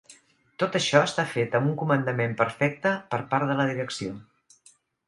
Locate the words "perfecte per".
2.43-3.25